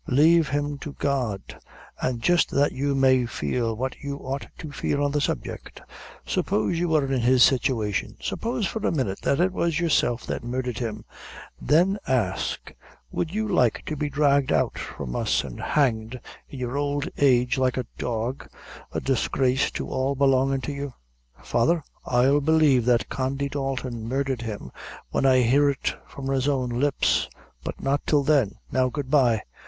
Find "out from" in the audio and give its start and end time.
14.51-15.15